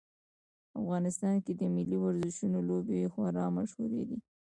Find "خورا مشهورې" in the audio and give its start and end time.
3.13-4.03